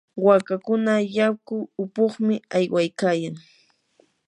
waakakuna 0.25 0.93
yaku 1.17 1.57
upuqmi 1.83 2.35
aywaykayan. 2.55 3.35